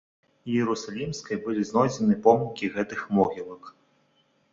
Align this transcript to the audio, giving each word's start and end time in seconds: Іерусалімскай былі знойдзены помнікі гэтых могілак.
Іерусалімскай 0.51 1.37
былі 1.43 1.61
знойдзены 1.71 2.15
помнікі 2.29 2.71
гэтых 2.79 3.05
могілак. 3.19 3.71